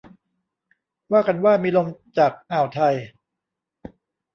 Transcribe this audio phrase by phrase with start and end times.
[1.11, 2.95] ว่ากันว่ามีลมจากอ่าวไทย